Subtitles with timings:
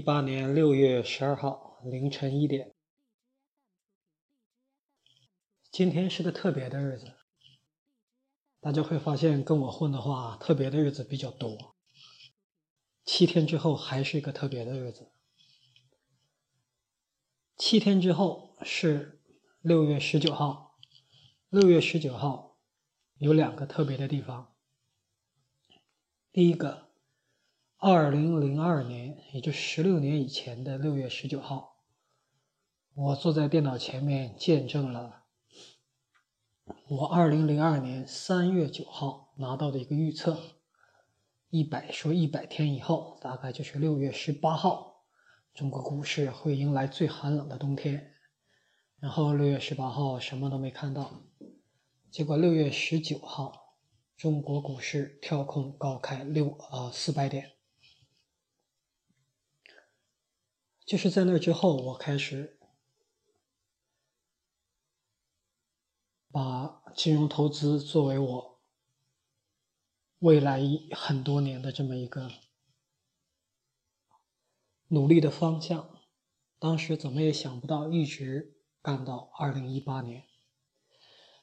[0.00, 2.74] 一八年六月十二号凌晨一点，
[5.70, 7.18] 今天是个特别的日子。
[8.60, 11.76] 大家会发现，跟我混的话，特别的日子比较多。
[13.04, 15.12] 七天之后还是一个特别的日子。
[17.58, 19.20] 七天之后是
[19.60, 20.78] 六月十九号。
[21.50, 22.58] 六月十九号
[23.18, 24.56] 有两个特别的地方。
[26.32, 26.89] 第一个。
[27.82, 31.78] 二零零二年，也就十六年以前的六月十九号，
[32.92, 35.22] 我坐在电脑前面见证了
[36.90, 40.36] 我二零零二年三月九号拿到的一个预测。
[41.48, 45.06] 一百说一百天以后，大概就是六月十八号，
[45.54, 48.12] 中国股市会迎来最寒冷的冬天。
[48.98, 51.22] 然后六月十八号什么都没看到，
[52.10, 53.74] 结果六月十九号，
[54.18, 57.52] 中国股市跳空高开六呃四百点。
[60.90, 62.58] 就是在那之后，我开始
[66.32, 68.60] 把金融投资作为我
[70.18, 70.60] 未来
[70.90, 72.32] 很多年的这么一个
[74.88, 75.96] 努力的方向。
[76.58, 80.24] 当时怎么也想不到，一直干到二零一八年。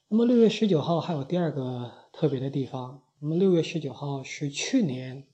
[0.10, 3.02] 那么六月十九号还有第二个特别的地方。
[3.22, 5.26] 那么六月十九号是去年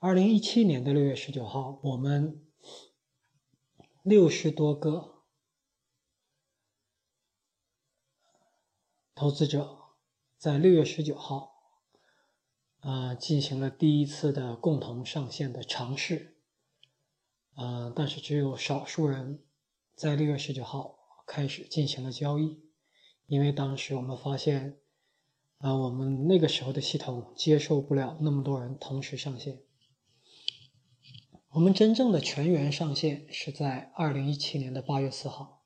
[0.00, 2.45] 二零一七年的六月十九号，我们。
[4.06, 5.24] 六十多个
[9.16, 9.78] 投资者
[10.38, 11.56] 在六月十九号，
[12.78, 16.36] 啊，进行了第一次的共同上线的尝试，
[17.54, 19.44] 啊，但是只有少数人
[19.96, 22.62] 在六月十九号开始进行了交易，
[23.26, 24.78] 因为当时我们发现，
[25.58, 29.64] 啊，我们那个时候的系统接受不了那么多人同时上线。
[31.56, 35.64] 我们真正的全员上线是在二零一七年的八月四号，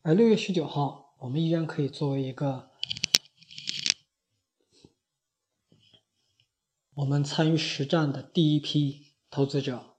[0.00, 2.70] 而六月十九号，我们依然可以作为一个
[6.94, 9.98] 我们参与实战的第一批投资者，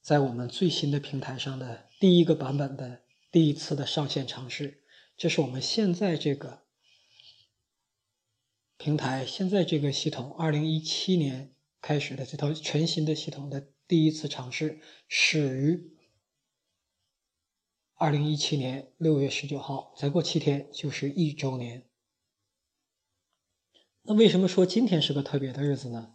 [0.00, 4.82] 在我们最新的平台上的第一个版本的第一次的上线尝试，
[5.14, 6.69] 这是我们现在这个。
[8.80, 15.98] 平台现在这个系统，二零一七年开始的这套全新的系统的第一次尝试，始于
[17.96, 21.90] 二零一七年六月十九号，再过七天就是一周年。
[24.00, 26.14] 那为什么说今天是个特别的日子呢？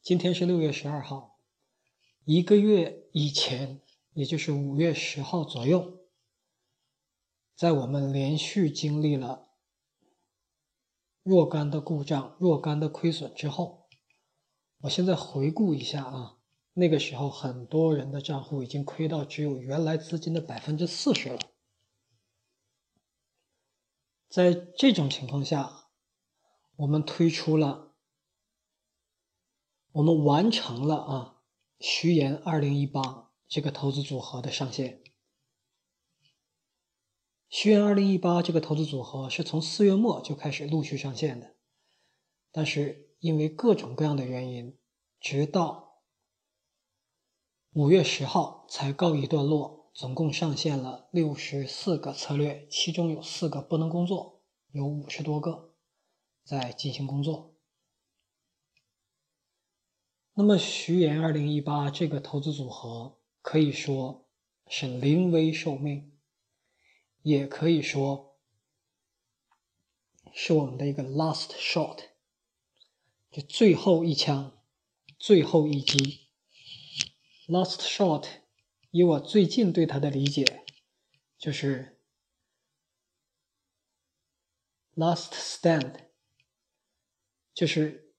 [0.00, 1.40] 今天是六月十二号，
[2.24, 3.80] 一个月以前，
[4.12, 5.98] 也就是五月十号左右，
[7.56, 9.49] 在我们连续经历了。
[11.22, 13.88] 若干的故障、若干的亏损之后，
[14.80, 16.38] 我现在回顾一下啊，
[16.72, 21.38] 那个时候很多人的账户已经亏到只有原来资金的百分之四十了。
[24.28, 25.90] 在这种情况下，
[26.76, 27.94] 我们推出了，
[29.92, 31.42] 我们完成了啊，
[31.78, 34.99] 徐岩二零一八这个投资组合的上线。
[37.50, 41.56] 徐源二零一八这个投资组合是从四月末就开始陆续上线的，
[42.50, 44.78] 但是因为各种各样的原因，
[45.20, 46.00] 直到
[47.72, 49.78] 五月十号才告一段落。
[49.92, 55.74] 总共上线了六十四个策略，其中有四个不能工作，有五十多个
[56.44, 57.56] 在进行工作。
[60.34, 64.28] 那么徐岩二零一八这个投资组合可以说
[64.68, 66.12] 是临危受命。
[67.22, 68.38] 也可以说
[70.32, 72.04] 是我们的一个 last shot，
[73.30, 74.58] 就最后一枪，
[75.18, 76.28] 最后一击。
[77.46, 78.26] last shot，
[78.90, 80.64] 以我最近对它的理解，
[81.36, 81.98] 就是
[84.94, 86.06] last stand，
[87.52, 88.14] 就是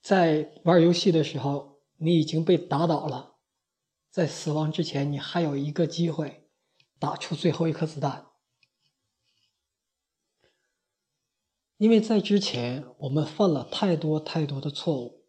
[0.00, 3.36] 在玩游戏的时候，你已经被打倒了，
[4.10, 6.45] 在死亡之前，你还有一个机会。
[6.98, 8.26] 打出最后一颗子弹，
[11.76, 15.24] 因为在之前我们犯了太多太多的错误，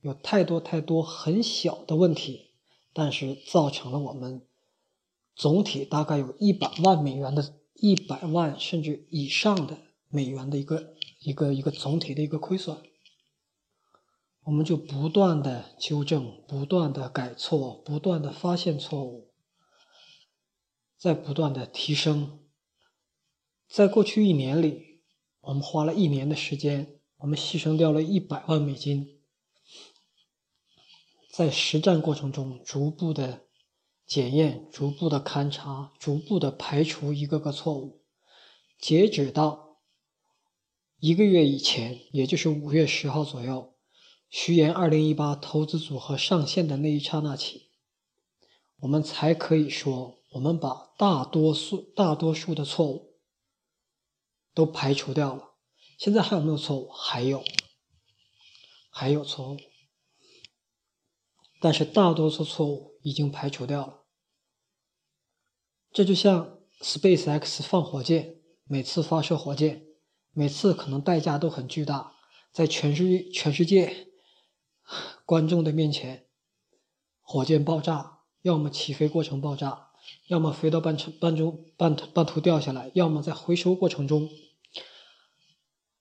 [0.00, 2.52] 有太多太多很小的问题，
[2.92, 4.46] 但是造成了我们
[5.34, 9.78] 总体大概有一百万美元的一百万甚至以上的
[10.08, 12.78] 美元的一个一个一个总体的一个亏损，
[14.44, 19.29] 我们就不断的纠正，不断的改错，不断的发现错误。
[21.00, 22.40] 在不断的提升，
[23.66, 25.00] 在过去一年里，
[25.40, 29.18] 我们花了一年的时间，我们牺牲掉了一百万美金，
[31.32, 33.46] 在实战过程中逐步的
[34.06, 38.04] 检验、逐步的勘察、逐步的排除一个个错误，
[38.78, 39.78] 截止到
[40.98, 43.74] 一个月以前，也就是五月十号左右，
[44.28, 47.70] 徐岩二零一八投资组合上线的那一刹那起，
[48.80, 53.18] 我们才可以说，我们把大多数大多数的错误
[54.54, 55.54] 都排除掉了。
[55.98, 56.88] 现在还有没有错误？
[56.88, 57.44] 还有，
[58.90, 59.56] 还有错误，
[61.60, 64.04] 但是大多数错误已经排除掉了。
[65.92, 69.84] 这就像 SpaceX 放火箭，每次发射火箭，
[70.30, 72.14] 每次可能代价都很巨大，
[72.52, 74.08] 在全世全世界
[75.26, 76.28] 观众的面前，
[77.20, 79.89] 火箭爆炸，要么起飞过程爆炸，
[80.28, 84.28] 要么飞到半程半中半半途掉下来，要么在回收过程中。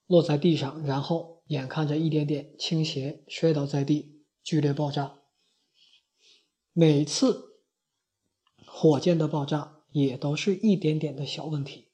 [0.08, 5.20] 落在地上，然后眼看着一点点倾斜，摔倒在地，剧烈爆炸。
[6.74, 7.60] 每次
[8.66, 11.90] 火箭的爆炸也都是一点点的小问题，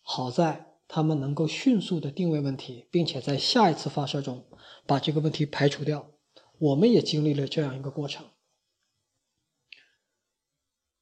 [0.00, 4.46] 好在他们能够迅速的定位问题，并且在下一次发射中
[4.86, 6.10] 把这个问题排除掉。
[6.58, 8.24] 我们也经历了这样一个过程，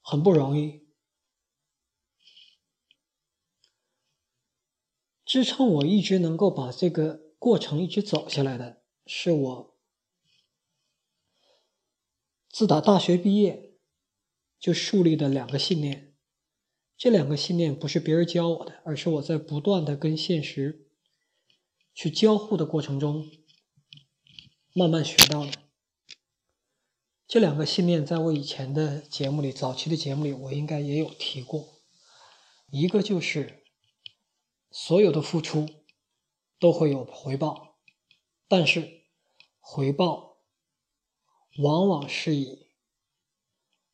[0.03, 0.83] 很不容易。
[5.25, 9.79] 支撑我一直能够把这个过程一直走下来的，是我
[12.51, 13.79] 自打大学毕业
[14.59, 16.15] 就树立的两个信念。
[16.99, 20.87] 这两个信念不是别人教我的，而是我在不断的跟现实
[21.95, 23.27] 去交互的过程中
[24.75, 25.62] 慢慢学到的。
[27.33, 31.67] 这两个信念在我以前的节目里，早期的节目里，我应该也有提过。
[32.71, 33.65] 一个就是。
[34.71, 35.67] 所有的付出
[36.59, 37.79] 都会有回报，
[38.49, 39.05] 但是
[39.61, 40.43] 回报
[41.63, 42.67] 往往是以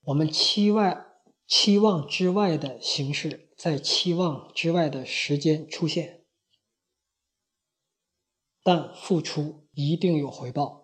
[0.02, 1.06] 我们期外
[1.46, 6.24] 期望之外的形式，在期望之外的时间出现，
[8.64, 10.77] 但付出一定有回报。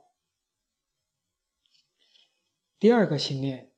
[2.84, 3.72] 第二个信念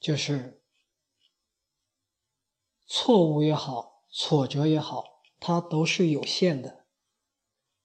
[0.00, 0.60] 就是。
[2.84, 6.86] 错误也好，挫折也好，它都是有限的。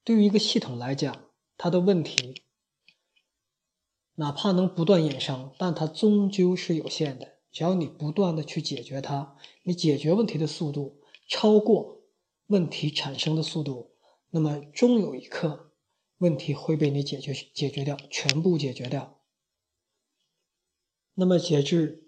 [0.03, 2.41] 对于一个系统来讲，它的问题
[4.15, 7.37] 哪怕能不断衍生，但它终究是有限的。
[7.51, 12.01] 只要你不断的去解决它，你解决问题的速度超过
[12.47, 13.95] 问题产生的速度，
[14.31, 15.68] 那么终有一刻，
[16.19, 19.19] 问题会被你解决解决掉，全部解决掉。
[21.15, 22.05] 那么截至。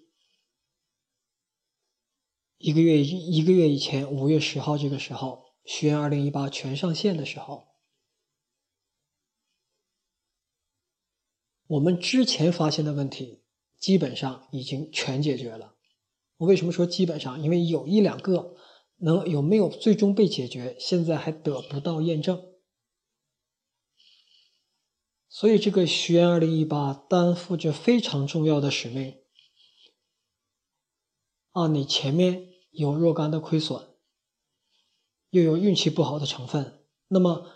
[2.63, 7.70] 一个月一个月以前，五月十号这个时候，学员二零一八全上线的时候，
[11.65, 13.41] 我们之前发现的问题
[13.80, 15.74] 基本上已经全解决了。
[16.38, 17.41] 我为什么说基本上？
[17.41, 18.56] 因为有一两个
[18.98, 22.50] 能有没有最终被解决，现在还得不到验证。
[25.31, 29.17] 所以，这个学员二零一八担负着非常重要的使命
[31.53, 31.65] 啊！
[31.65, 32.50] 你前面。
[32.73, 33.85] 有若干的亏损，
[35.29, 37.51] 又有运气不好的成分，那么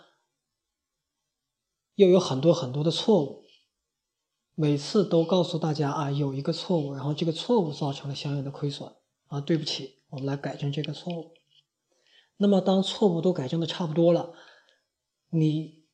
[1.94, 3.46] 又有很多很多的错误。
[4.54, 8.94] 每次都告诉大家啊，有一个错误，然后这个错误造成了相应的亏损
[9.28, 11.32] 啊，对不起，我们来改正这个错误。
[12.36, 14.34] 那么当错误都改正的差不多了，
[15.30, 15.85] 你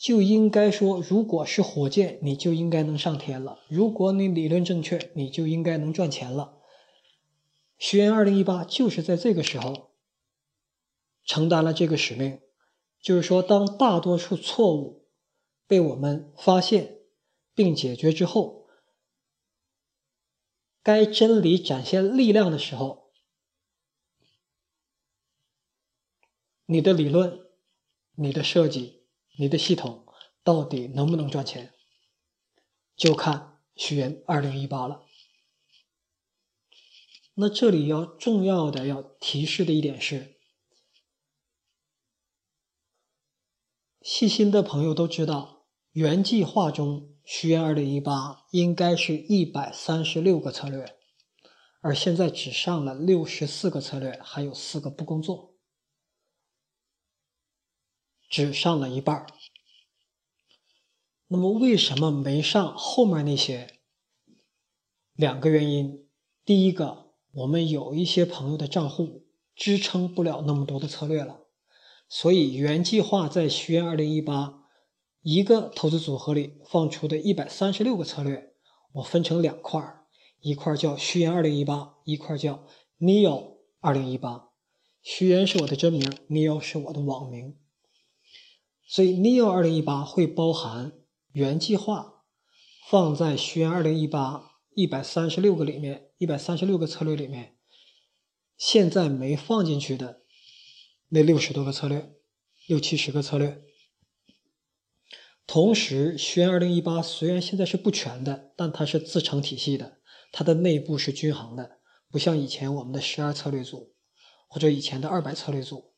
[0.00, 6.58] 就应该说，如果是火箭，你就应该能上天了；如果你理论正确，你就应该能赚钱了。
[7.76, 9.90] 学员二零一八就是在这个时候
[11.26, 12.40] 承担了这个使命，
[13.02, 15.06] 就是说，当大多数错误
[15.66, 17.00] 被我们发现
[17.54, 18.68] 并解决之后，
[20.82, 23.10] 该真理展现力量的时候，
[26.64, 27.38] 你的理论、
[28.14, 28.99] 你的设计、
[29.40, 30.04] 你的系统
[30.44, 31.72] 到底能不能赚钱，
[32.94, 35.06] 就看学员二零一八了。
[37.36, 40.36] 那这里要重要的要提示的一点是，
[44.02, 50.98] 细心的朋友都知道，原计划中虚元二零一八应该是一百三十六个策略，
[51.80, 55.49] 而现在只上了六十四个策略，还有四个不工作，
[58.30, 59.26] 只上了一半
[61.28, 63.80] 那么为什么没上后面那些？
[65.12, 66.08] 两个原因，
[66.46, 67.10] 第一个。
[67.32, 71.42] 我们有一些朋友的账户支撑不了那么多的策略了，
[72.08, 74.64] 所以原计划在学员二零一八
[75.22, 78.52] 一个投资组合里放出的一百三十六个策略，
[78.94, 80.06] 我分成两块儿，
[80.40, 82.66] 一块叫虚言二零一八，一块叫
[82.98, 84.48] Neo 二零一八。
[85.00, 87.59] 虚言是我的真名，Neo 是我的网名。
[88.92, 90.90] 所以 Neo 二零一八会包含
[91.30, 92.24] 原计划
[92.88, 97.56] 放在学员二零一八一百三十六个里面，一百三十六个策略里面，
[98.58, 100.22] 现在没放进去的
[101.10, 102.16] 那六十多个策略，
[102.66, 103.62] 六七十个策略。
[105.46, 109.98] 同时，学员二零一八虽然现在是不全的，但它是自成体系的，
[110.32, 111.78] 它的内部是均衡的，
[112.10, 113.94] 不像以前我们的十二策略组
[114.48, 115.94] 或者以前的二百策略组，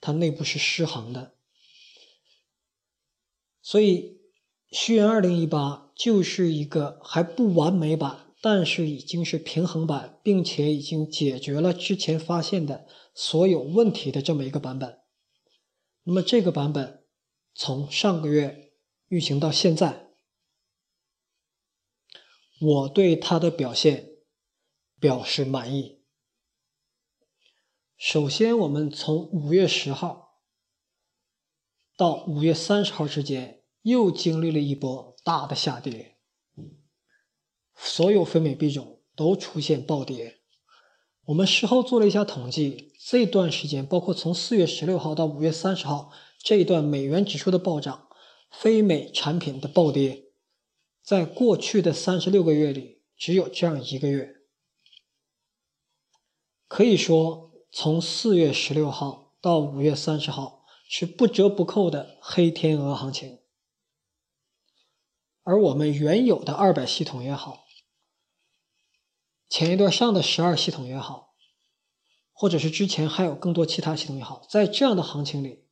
[0.00, 1.34] 它内部是失衡的。
[3.70, 4.22] 所以，
[4.70, 15.00] 虚言二零一八就是一个还不完美版，但是已经是平衡版，并且已经解决了之前发现的所有问题的这么一个版本。
[16.04, 17.04] 那么，这个版本
[17.54, 18.64] 从上个月。
[19.08, 20.10] 运行到现在，
[22.60, 24.06] 我对它的表现
[25.00, 26.02] 表示满意。
[27.96, 30.42] 首先，我们从五月十号
[31.96, 33.57] 到五月三十号之间，
[33.88, 36.16] 又经历了一波大的下跌，
[37.74, 40.38] 所有非美币种都出现暴跌。
[41.24, 48.04] 我们事后做了一下统计，这段时间，包括从四月十六号到五月三十号这一段美元指数的暴涨。
[48.50, 50.32] 非美产品的暴跌，
[51.02, 54.36] 在过去的三十六个月里，只有这样一个月。
[56.66, 63.40] 可以说，从四月十六号到五月三十号是不折不扣的黑天鹅行情。
[65.48, 67.64] 而我们原有的二百系统也好，
[69.48, 71.34] 前一段上的十二系统也好，
[72.34, 75.64] 或者是之前还有更多其他系统也好，在这样的行情里，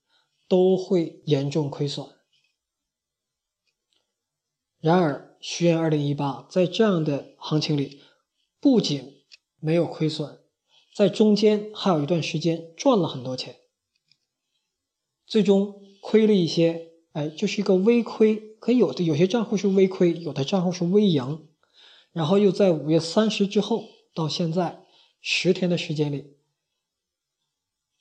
[0.49, 2.09] 都会严重亏损。
[4.79, 8.01] 然而，虚言二零一八在这样的行情里，
[8.59, 9.27] 不仅
[9.61, 10.41] 没有亏损，
[10.95, 13.57] 在中间还有一段时间赚了很多钱，
[15.27, 16.86] 最终亏了一些，
[17.17, 18.59] 哎，就是一个微亏。
[18.61, 21.49] 可有的有些账户是微亏，有的账户是微盈，
[22.13, 24.85] 然后又在五月三十之后到现在
[25.23, 26.37] 十天的时间里，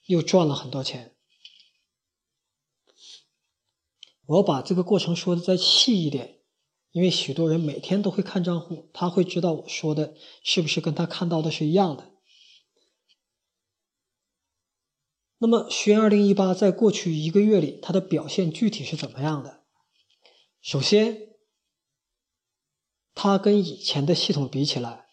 [0.08, 1.16] 又赚了很多钱。
[4.26, 6.42] 我把这个过程说的再细一点。
[6.92, 12.15] 因为许多人每天都会看账户，他会知道我说的是不是跟他看到的是一样的。
[15.38, 19.64] 那么，学二零一八在过去一个月里，它的表现具体是怎么样的？
[20.62, 21.36] 首先，
[23.14, 25.08] 它跟以前的系统比起来，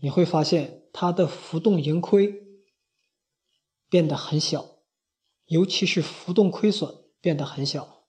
[0.00, 2.42] 你会发现它的浮动盈亏
[3.88, 4.76] 变得很小，
[5.46, 8.04] 尤其是浮动亏损变得很小。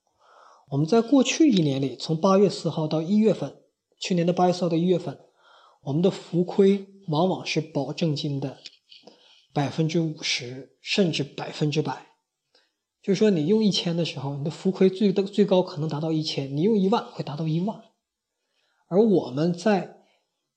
[0.72, 3.62] 我们在过去一年里，从八月四号到一月份，
[3.98, 5.20] 去年的八月四号到一月份，
[5.84, 8.58] 我们的浮亏往往是保证金的
[9.54, 12.08] 百分之五十，甚至百分之百。
[13.02, 17.84] 就是说，你用一千的时候，你的浮亏最的最高可能达到一千；你用一万会达到一万。
[18.88, 20.06] 而我们在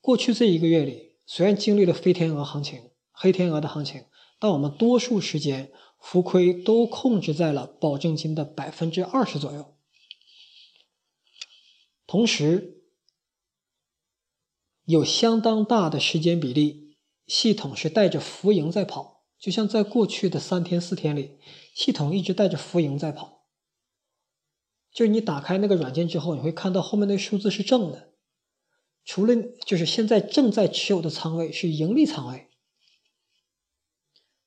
[0.00, 4.04] 过去这一个月里，虽然经历了飞天鹅行情、黑天鹅的行情，
[4.38, 9.76] 但我们多数时间浮亏都控制在了保证金的百分之二十左右。
[12.06, 12.84] 同时，
[14.84, 16.85] 有相当大的时间比例，
[17.26, 21.38] 系统是带着浮盈在跑，就像在过去的三天四天里，
[21.74, 23.46] 系统一直带着浮盈在跑。
[24.92, 28.14] 就是你打开那个软件之后，你会看到后面那数字是正的，
[29.04, 29.34] 除了
[29.66, 32.48] 就是现在正在持有的仓位是盈利仓位，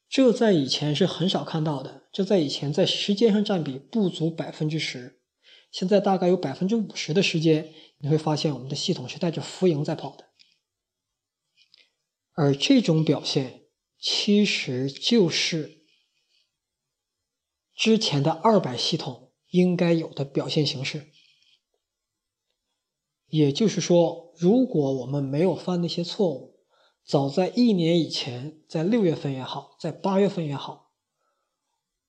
[0.10, 5.20] 这在以前是很少看到的，这在以前在时间上占比不足百分之十。
[5.72, 10.29] 现在大概有百分之五十的时间，你会发现我们的系统是带着浮盈在跑的，
[12.42, 13.66] 而这种表现
[14.00, 15.84] 其实就是
[17.76, 21.12] 之前的二百系统应该有的表现形式。
[23.28, 26.62] 也就是说，如果我们没有犯那些错误，
[27.04, 30.94] 早在一年以前，在六月份也好，在八月份也好，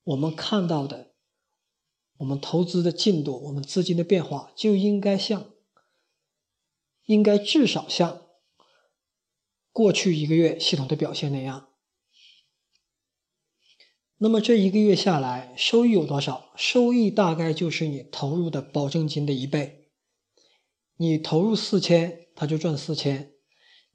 [0.05, 1.13] 我们看到的。
[2.19, 5.51] 我们投资的进度，我们资金的变化就应该像，
[7.07, 8.30] 应该至少像
[9.73, 11.69] 过去一个月系统的表现那样。
[14.19, 16.53] 那么这一个月下来，收益有多少？
[16.57, 19.89] 收益大概就是你投入的保证金的一倍。
[20.97, 23.31] 你投入四千，它就赚四千；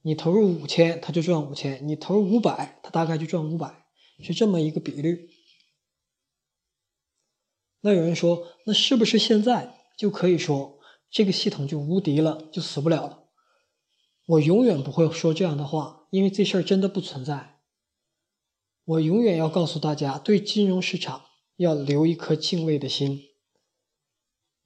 [0.02, 3.86] 你投入五千，它就赚五千；你投入五百，它大概就赚五百，
[4.20, 5.30] 是这么一个比率。
[7.82, 10.80] 那有人说，那是不是现在就可以说
[11.12, 13.25] 这个系统就无敌了，就死不了了？
[14.26, 17.60] 我永远不会说这样的话，因为这事儿真的不存在。
[18.84, 21.26] 我永远要告诉大家，对金融市场
[21.58, 23.24] 要留一颗敬畏的心。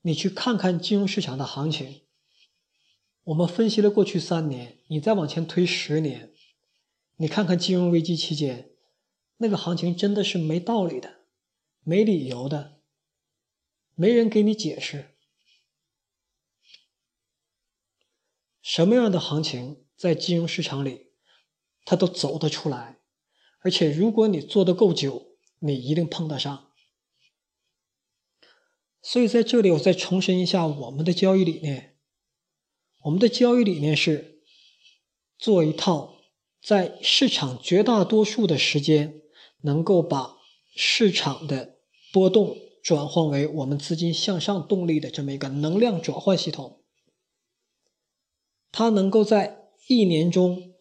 [0.02, 2.02] 你去看看金融市场的行情，
[3.26, 6.34] 我们分析了过去三年，你再往前推十年，
[7.18, 8.72] 你看看金融危机期间，
[9.38, 11.26] 那个行情真的是没道理的，
[11.84, 12.80] 没理由的，
[13.96, 15.18] 没人给你解释。
[18.72, 21.08] 什么样的行情在金融市场里，
[21.86, 23.00] 它都走得出来，
[23.62, 26.70] 而且如果你做的够久，你一定碰得上。
[29.02, 31.98] 所以在这里，我再重申一下我们的交易理念。
[33.06, 34.44] 我们的交易理念是
[35.40, 36.20] 做一套
[36.62, 39.20] 在市场绝大多数的时间
[39.62, 40.38] 能够把
[40.76, 41.80] 市场的
[42.14, 46.79] 波动转换为我们资金向上动力的这么一个能量转换系统。
[48.72, 50.76] 它能够在一年中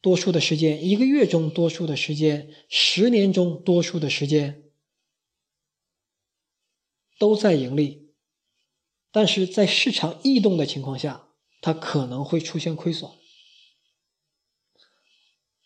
[0.00, 4.70] 多数的时间，一个月中多数的时间，十年中多数的时间
[7.18, 8.12] 都在盈利，
[9.10, 11.28] 但是在市场异动的情况下，
[11.60, 13.10] 它可能会出现亏损。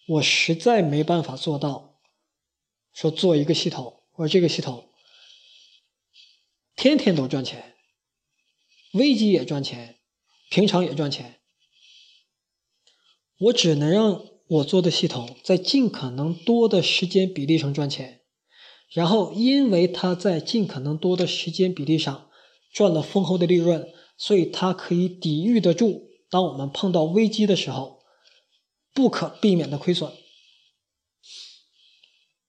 [0.08, 2.00] 我实在没办法做到，
[2.92, 4.88] 说做一个系统，我这个系统
[6.74, 7.76] 天天都赚钱，
[8.94, 9.99] 危机也赚钱。
[10.50, 11.38] 平常也赚钱，
[13.38, 18.22] 我只能让我做的系统在尽可能多的时间比例上赚钱，
[18.92, 22.28] 然后因为它在尽可能多的时间比例上
[22.72, 28.02] 赚了丰厚的利润，所以它可以抵御得住当我们碰到危机的时候
[28.92, 30.12] 不可避免的亏损。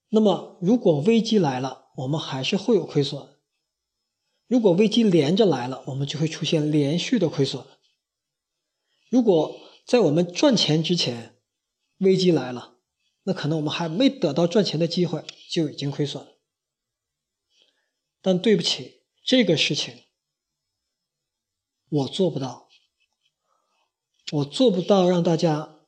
[0.09, 3.27] 那么，如果危机来了，我们还是会有亏损；
[4.47, 7.63] 如果危机连着来了，我们就会出现连续的亏损。
[9.11, 11.37] 如果在我们赚钱之前，
[11.97, 12.77] 危机来了，
[13.23, 16.25] 那可能我们还没得到赚钱的机会，就已经亏损。
[18.21, 20.05] 但对不起，这个事情
[21.89, 22.69] 我做不到，
[24.31, 25.81] 我做不到让大家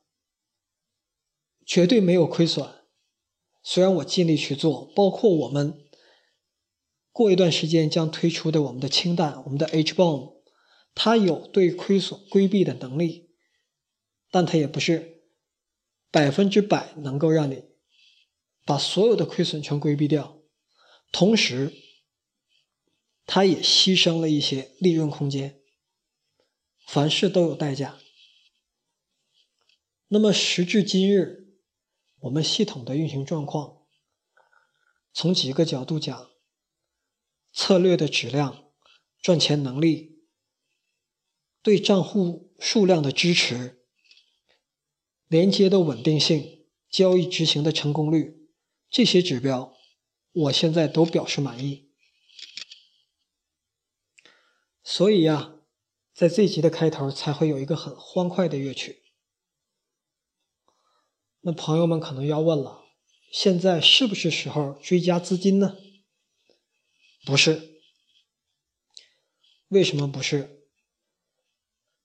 [1.64, 2.68] 绝对没有亏损。
[3.62, 5.82] 虽然我尽力去做，包括我们
[7.10, 10.33] 过一段时间将推出的我们的氢弹，我们的 H bomb。
[10.94, 13.30] 它有对亏损规避的能力，
[14.30, 15.24] 但它也不是
[16.10, 17.64] 百分之百能够让你
[18.64, 20.40] 把所有的亏损全规避掉。
[21.10, 21.72] 同时，
[23.26, 25.60] 它也牺牲了一些利润空间。
[26.86, 27.98] 凡事都有代价。
[30.08, 31.56] 那么时至今日，
[32.20, 33.82] 我们系统的运行状况，
[35.12, 36.30] 从几个角度讲，
[37.52, 38.70] 策略的质量、
[39.20, 40.13] 赚钱能力。
[41.64, 43.82] 对账户数量的支持、
[45.28, 48.50] 连接的稳定性、交易执行的成功率，
[48.90, 49.74] 这些指标，
[50.32, 51.90] 我现在都表示满意。
[54.82, 55.54] 所以呀，
[56.12, 59.02] 在这集的开头才会有一个很欢快的乐曲。
[61.40, 62.84] 那朋友们可能要问了：
[63.32, 65.78] 现在是不是时候追加资金呢？
[67.24, 67.80] 不是。
[69.68, 70.63] 为什么不是？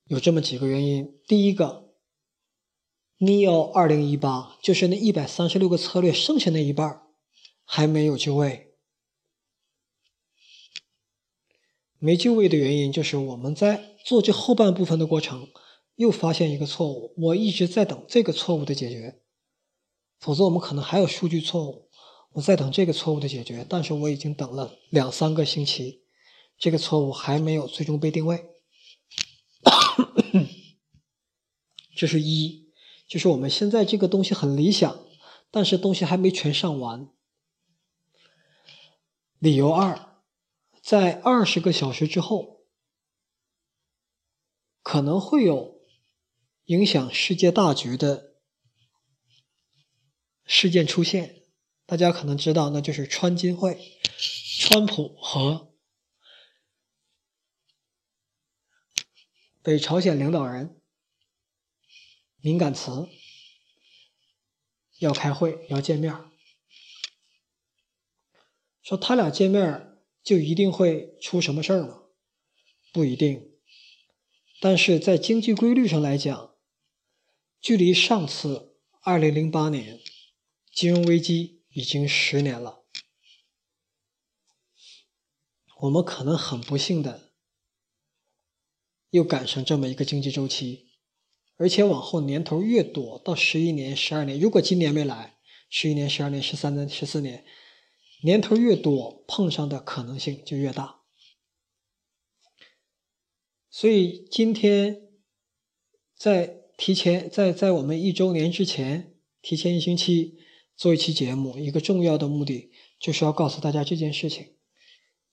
[0.09, 1.19] 有这么几个原因。
[1.27, 1.93] 第一个
[3.19, 7.03] ，Neo 二零一八就是那一百三十六个策略，剩下那一半
[7.63, 8.73] 还没有就位。
[11.99, 15.47] 没就位的原因就是我们在做这后半部分的过程，
[15.93, 17.13] 又发现一个错误。
[17.17, 19.21] 我一直在等这个错误的解决，
[20.19, 21.87] 否则我们可能还有数据错误。
[22.31, 26.01] 我在等这个错误的解决，但是我已经等了两三个星期，
[26.57, 28.43] 这个错误还没有最终被定位。
[31.99, 32.71] 这是一，
[33.09, 35.05] 就是我们现在这个东西很理想，
[35.51, 37.11] 但是东西还没全上完。
[39.37, 40.15] 理由二，
[40.81, 42.61] 在二十个小时之后，
[44.81, 45.81] 可能会有
[46.67, 48.35] 影响世界大局的
[50.45, 51.43] 事件出现。
[51.85, 53.77] 大家可能知道，那就是川金会，
[54.57, 55.73] 川普和。
[59.61, 60.78] 北朝鲜领导人
[62.41, 63.09] 敏感词
[64.99, 66.13] 要开会要见面，
[68.81, 72.03] 说他俩见面就一定会出什么事儿吗？
[72.91, 73.51] 不一定。
[74.61, 76.55] 但是在经济规律上来讲，
[77.61, 79.99] 距离上次二零零八年
[80.73, 82.83] 金融危机已经十年了。
[85.81, 87.31] 我们可能很不幸的
[89.11, 90.88] 又赶上这么一个经济周期，
[91.59, 95.37] 而且往后年头越多，到十一年、十二年，如果今年没来，
[95.69, 97.43] 十一年、十二年、十三年、十四年，
[98.23, 101.01] 年头越多，碰上的可能性就越大。
[103.69, 105.09] 所以今天
[106.15, 110.39] 在提前在在我们一周年之前，提前一星期
[110.77, 114.55] 做一期节目，一个重要的目的就是要告诉大家这件事情。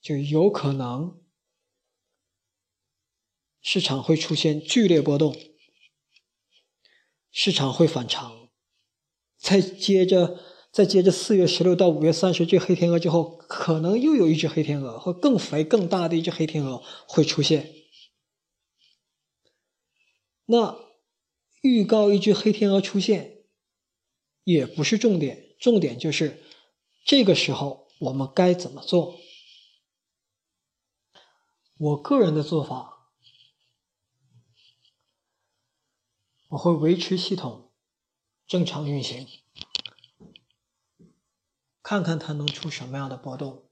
[0.00, 1.20] 就有可能
[3.62, 5.36] 市场会出现剧烈波动，
[7.38, 8.48] 市场会反常，
[9.36, 10.40] 再接着
[10.72, 17.74] 再接着四月十六到五月三十这黑天鹅之后，可能又有一只黑天鹅或更肥更大的一只黑天鹅会出现。
[20.46, 20.78] 那
[21.60, 23.44] 预告一只黑天鹅出现
[24.42, 26.42] 也不是重点，重点就是
[27.04, 29.20] 这个时候我们该怎么做。
[31.76, 32.95] 我个人的做法，
[36.56, 37.70] 我会维持系统
[38.46, 39.26] 正常运行，
[41.82, 43.68] 看看它能出什么样的波动，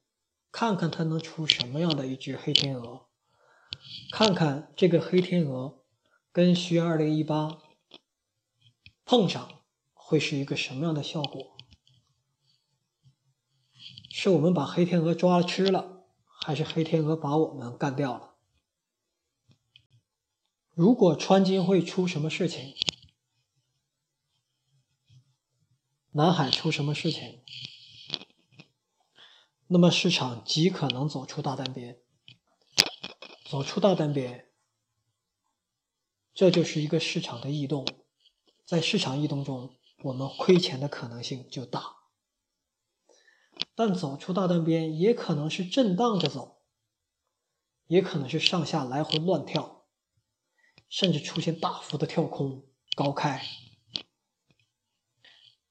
[0.53, 3.07] 看看它能出什么样的一只黑天鹅，
[4.13, 5.83] 看看这个黑天鹅
[6.31, 7.59] 跟徐二零一八
[9.07, 9.63] 碰上
[9.95, 11.57] 会是一个什么样的效果？
[14.11, 16.05] 是我们把黑天鹅抓了吃了？
[16.27, 18.34] 还是黑天鹅把我们干掉了。
[20.75, 22.75] 如果川金会出什么事情，
[26.11, 27.45] 南海出什么事情，
[29.69, 32.01] 那么市场极可能走出大单边。
[33.49, 34.49] 走出大单边，
[36.33, 37.87] 这就是一个市场的异动。
[38.65, 41.99] 在市场异动中，我们亏钱的可能性就大。
[43.77, 46.63] 但走出大单边也可能是震荡着走，
[47.87, 49.74] 也可能是上下来回乱跳，
[50.95, 53.45] 甚至出现大幅的跳空高开。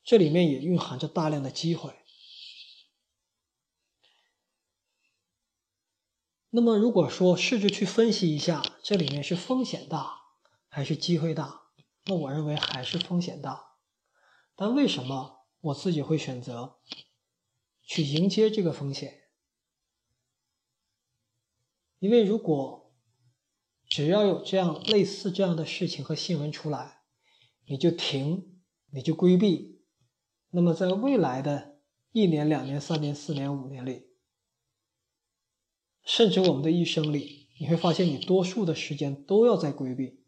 [0.03, 1.95] 这里面也蕴含着大量的机会。
[6.49, 10.23] 那么，如果说试着去分析一下，这里面是风险大
[10.67, 11.71] 还是机会大？
[12.03, 13.77] 那我认为还是风险大。
[14.57, 16.81] 但为什么我自己会选择？
[17.81, 19.29] 去迎接这个风险，
[21.99, 22.82] 因为如果
[23.93, 27.03] 只要有这样类似这样的事情和新闻出来，
[27.67, 29.83] 你就停，你就规避，
[30.49, 31.77] 那么在未来的
[32.11, 34.07] 一年、两年、三年、四年、五年里，
[36.03, 40.23] 甚至我们的一生里，你会发现你多数的时间都要在规避，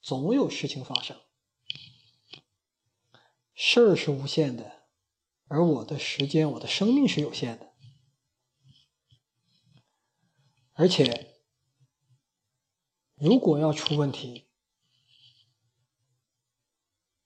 [0.00, 1.18] 总有事情发生，
[3.52, 4.86] 事儿是无限的。
[5.48, 7.74] 而我的时间，我的生命是有限的，
[10.72, 11.25] 而且
[13.16, 14.46] 如果要出问题，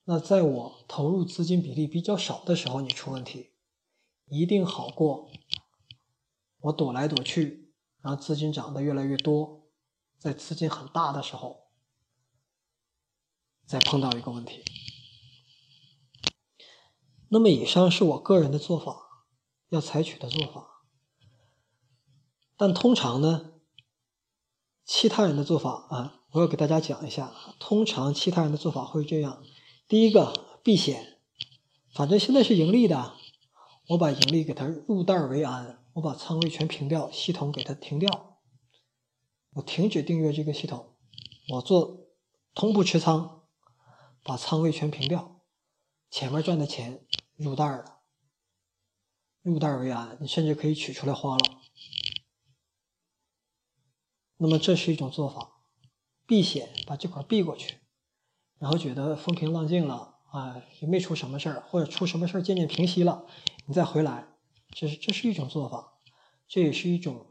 [0.04, 3.52] 那在我投入资金比例比较少的时候，你出问题
[4.26, 5.30] 一定好过
[6.60, 9.68] 我躲来躲去，然后资金涨得越来越多，
[10.18, 11.70] 在资金很大的时候
[13.66, 14.64] 再碰到一个问题。
[17.30, 19.26] 那么，以上是我个人的做法，
[19.68, 20.84] 要采取的做法。
[22.56, 23.59] 但通常呢，
[24.92, 27.32] 其他人的做法啊，我要给大家讲一下。
[27.60, 29.40] 通常其他人的做法会这样：
[29.86, 31.20] 第一个，避险，
[31.94, 33.14] 反正现在是盈利的，
[33.90, 38.40] 我把盈利给它入袋为安，我把仓位全平掉，系统给它停掉，
[39.52, 40.96] 我停止订阅这个系统，
[41.50, 42.08] 我做
[42.52, 43.42] 同步持仓，
[44.24, 45.40] 把仓位全平掉，
[46.10, 47.06] 前面赚的钱。
[47.36, 48.00] 入袋了，
[49.40, 51.59] 入袋为安，你甚至可以取出来花了。
[54.40, 55.60] 那么这是一种做法，
[56.26, 57.76] 避险，把这块避过去，
[58.58, 63.26] 然后觉得风平浪静了啊，也没出什么事儿，或者出什么事儿渐渐平息了，
[63.66, 64.28] 你再回来，
[64.70, 65.98] 这是这是一种做法，
[66.48, 67.26] 这也是一种，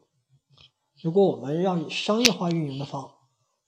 [1.02, 3.16] 如果我们要以商业化运营的方，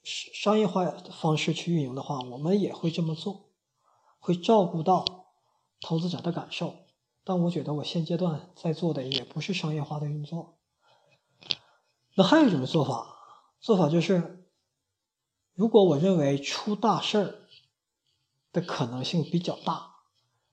[0.04, 3.50] 商业化方式去运营的话，我们也会这么做，
[4.20, 5.04] 会照顾到。
[5.84, 6.76] 投资者的感受，
[7.24, 10.60] 但我觉得我现阶段在做的也不是商业化的运作。
[12.14, 13.21] 那还有一种做法，
[13.62, 14.44] 做法就是，
[15.54, 17.48] 如果我认为出大事儿
[18.52, 19.98] 的可能性比较大，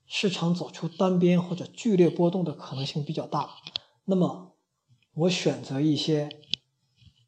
[0.05, 3.55] 市场走出单边或者剧烈波动的可能性比较大，
[4.05, 4.55] 那么
[5.13, 6.29] 我选择一些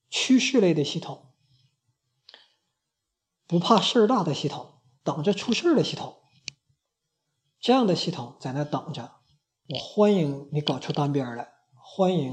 [0.07, 1.33] 趋势类的系统，
[3.47, 6.21] 不怕事儿大的系统，等着出事儿的系统。
[7.59, 9.15] 这样的系统在那等着，
[9.69, 12.31] 我欢迎你搞出单边来，欢迎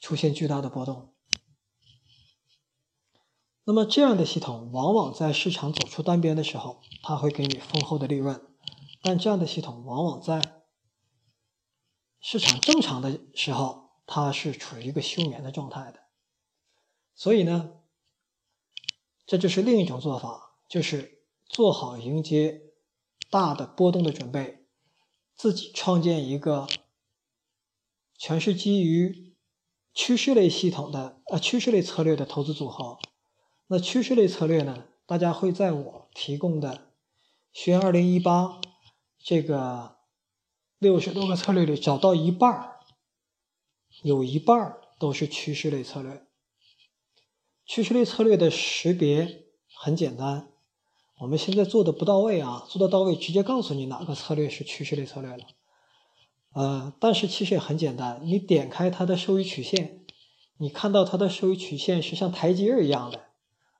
[0.00, 1.13] 出现巨大的波动。
[3.66, 8.36] 那么这样的系统往往在市场走出单边的时候，它会给你丰厚的利润；
[9.02, 10.62] 但这样的系统往往在
[12.20, 16.00] 市场正常的时候，它是处于一个休眠的状态的。
[17.14, 17.72] 所以呢，
[19.24, 22.74] 这就是另一种做法，就是做好迎接
[23.30, 24.66] 大的波动的准备，
[25.34, 26.66] 自己创建一个
[28.18, 29.34] 全是基于
[29.94, 32.98] 趋势类系统的呃趋势类策略的投资组合。
[33.66, 34.84] 那趋势类策略呢？
[35.06, 36.88] 大家会在我提供的
[37.52, 38.60] “学二零一八”
[39.22, 39.96] 这个
[40.78, 42.76] 六十多个策略里找到一半儿，
[44.02, 46.26] 有一半儿都是趋势类策略。
[47.66, 50.48] 趋势类策略的识别很简单，
[51.20, 55.46] 我们现在做的不到位啊，做的到位直接告诉你哪个策略是趋势类策略了。
[56.52, 60.04] 呃，但是其实也很简单，你点开它的收益曲线，
[60.58, 63.20] 你看到它的收益曲线是像台阶一样的。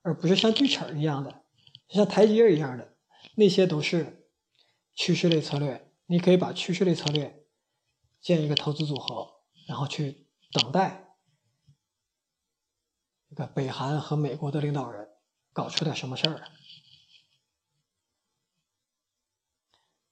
[0.05, 1.43] 而不是像锯齿一样的，
[1.89, 2.95] 像台阶一样的，
[3.37, 4.29] 那些都是
[4.95, 5.91] 趋势类策略。
[6.05, 7.47] 你可以把趋势类策略
[8.21, 11.17] 建一个投资组合，然后去等待
[13.31, 15.09] 这个北韩和美国的领导人
[15.55, 16.43] 搞出点什么事儿。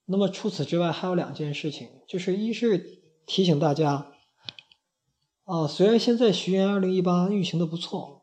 [0.07, 4.11] 那么除此之外，还有两件事情，就是一是提醒大家，
[5.45, 8.22] 啊，虽然现在徐源二零一八运行的不错。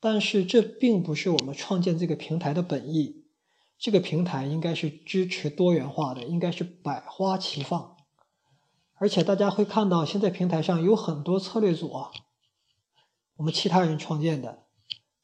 [0.00, 3.26] 但是这并不是我们创建这个平台的本意。
[3.78, 7.96] 这个平台应该是支持多元化的，应该是百花齐放。
[8.94, 12.10] 而且大家会看到，现在平台上有很多策略组啊，
[13.36, 14.66] 我们其他人创建的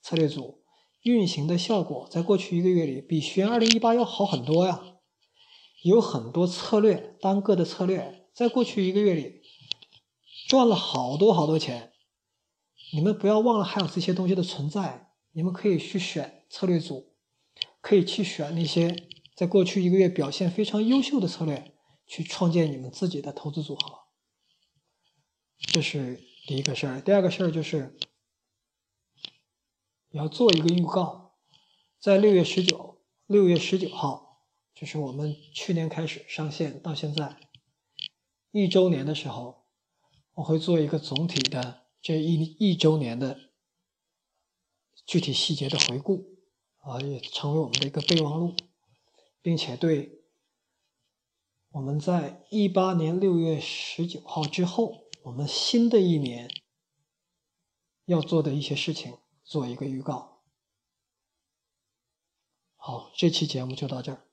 [0.00, 0.62] 策略组
[1.02, 4.82] 运行的效果，在过去一个月里比玄二零一八要好很多呀。
[5.82, 9.42] 有很多策略，单个的策略，在过去一个月里
[10.48, 11.92] 赚了好多好多钱。
[12.92, 15.05] 你们不要忘了还有这些东西的存在。
[15.33, 17.12] 你们可以去选策略组，
[17.83, 21.75] 可以去选那些在过去一个月表现非常优秀的策略，
[22.07, 23.99] 去创建你们自己的投资组合。
[25.59, 27.03] 这是第一个事儿。
[27.03, 27.99] 第二个事儿就是，
[30.09, 31.35] 要做一个预告，
[32.01, 34.40] 在六月十九，六月十九号，
[34.75, 37.37] 就是我们去年开始上线到现在
[38.53, 39.66] 一周年的时候，
[40.37, 41.86] 我会做一个总体的。
[42.00, 43.50] 这一一周年的
[45.04, 46.37] 具体细节的回顾
[46.78, 48.54] 啊，也成为我们的一个备忘录，
[49.42, 50.22] 并且对
[51.70, 56.50] 我们在一八年六月十九号之后，我们新的一年
[58.04, 60.42] 要做的一些事情做一个预告。
[62.76, 64.25] 好，这期节目就到这儿。